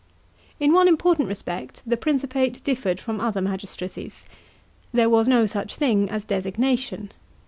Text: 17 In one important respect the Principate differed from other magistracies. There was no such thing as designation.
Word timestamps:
17 0.55 0.67
In 0.69 0.73
one 0.73 0.87
important 0.87 1.27
respect 1.27 1.83
the 1.85 1.95
Principate 1.95 2.63
differed 2.63 2.99
from 2.99 3.21
other 3.21 3.39
magistracies. 3.39 4.25
There 4.91 5.11
was 5.11 5.27
no 5.27 5.45
such 5.45 5.75
thing 5.75 6.09
as 6.09 6.25
designation. 6.25 7.11